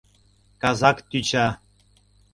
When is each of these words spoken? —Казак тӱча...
—Казак 0.61 0.97
тӱча... 1.09 1.47